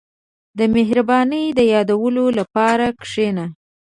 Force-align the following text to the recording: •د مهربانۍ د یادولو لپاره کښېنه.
•د 0.59 0.59
مهربانۍ 0.75 1.45
د 1.57 1.59
یادولو 1.73 2.25
لپاره 2.39 2.85
کښېنه. 3.01 3.45